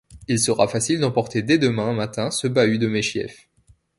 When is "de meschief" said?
2.79-3.47